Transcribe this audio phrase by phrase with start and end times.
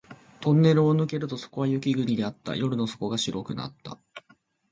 [0.39, 2.55] トンネルを抜けるとそこは雪国であった。
[2.55, 3.99] 夜の底が白くなった